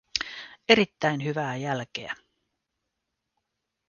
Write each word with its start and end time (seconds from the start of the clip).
Erittäin 0.69 1.23
hyvää 1.23 1.55
jälkeä. 1.57 2.15